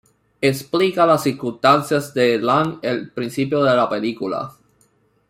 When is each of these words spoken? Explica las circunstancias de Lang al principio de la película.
Explica 0.41 1.05
las 1.05 1.21
circunstancias 1.21 2.11
de 2.15 2.39
Lang 2.39 2.79
al 2.83 3.11
principio 3.11 3.61
de 3.63 3.75
la 3.75 3.87
película. 3.87 4.51